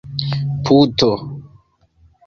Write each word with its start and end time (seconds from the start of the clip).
puto 0.65 1.11